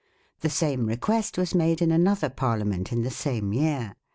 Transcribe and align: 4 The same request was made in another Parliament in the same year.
4 0.37 0.37
The 0.39 0.49
same 0.49 0.85
request 0.87 1.37
was 1.37 1.53
made 1.53 1.79
in 1.79 1.91
another 1.91 2.31
Parliament 2.31 2.91
in 2.91 3.03
the 3.03 3.11
same 3.11 3.53
year. 3.53 3.93